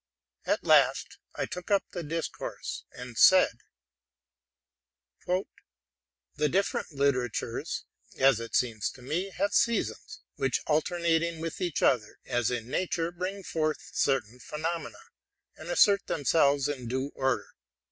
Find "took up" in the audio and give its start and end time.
1.45-1.83